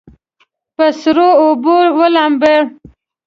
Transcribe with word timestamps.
په 0.75 0.85
سړو 1.01 1.29
اوبو 1.43 1.75
ولامبئ. 1.99 2.59